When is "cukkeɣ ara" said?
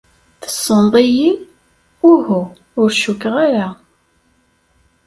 3.01-3.67